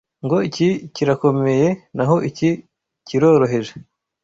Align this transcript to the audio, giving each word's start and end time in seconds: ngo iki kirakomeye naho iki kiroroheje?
ngo 0.25 0.37
iki 0.49 0.69
kirakomeye 0.93 1.69
naho 1.95 2.15
iki 2.29 2.49
kiroroheje? 3.07 3.73